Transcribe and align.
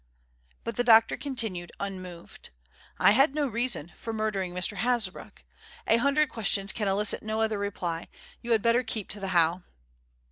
But 0.63 0.77
the 0.77 0.83
doctor 0.83 1.15
continued 1.15 1.71
unmoved: 1.79 2.49
"I 2.97 3.11
had 3.11 3.35
no 3.35 3.45
reason 3.47 3.91
for 3.95 4.11
murdering 4.11 4.51
Mr. 4.51 4.77
Hasbrouck. 4.77 5.43
A 5.85 5.97
hundred 5.97 6.27
questions 6.29 6.73
can 6.73 6.87
elicit 6.87 7.21
no 7.21 7.39
other 7.39 7.59
reply; 7.59 8.07
you 8.41 8.51
had 8.51 8.63
better 8.63 8.81
keep 8.81 9.09
to 9.09 9.19
the 9.19 9.27
how." 9.27 9.61